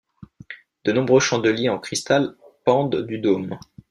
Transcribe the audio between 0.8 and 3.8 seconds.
De nombreux chandeliers en cristal pendent du dôme.